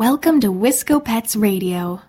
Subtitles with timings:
[0.00, 2.07] Welcome to Wisco Pets Radio.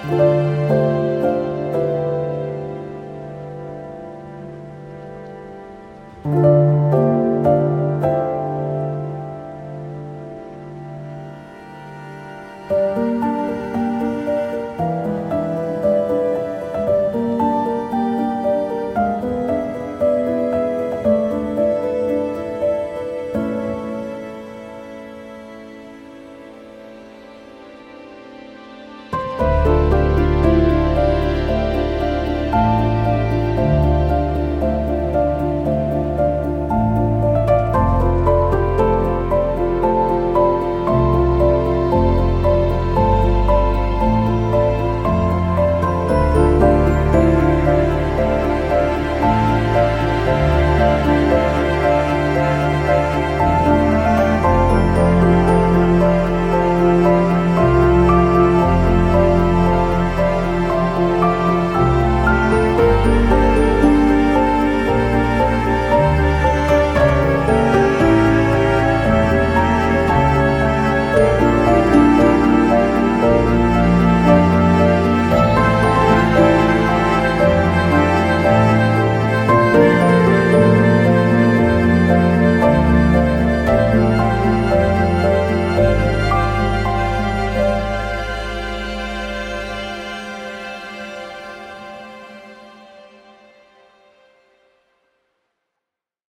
[0.00, 0.12] thank
[6.24, 6.57] you.